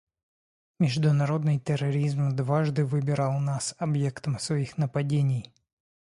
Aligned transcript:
Международный 0.79 1.59
терроризм 1.59 2.35
дважды 2.35 2.85
выбирал 2.85 3.37
нас 3.39 3.75
объектом 3.77 4.39
своих 4.39 4.79
нападений. 4.79 5.53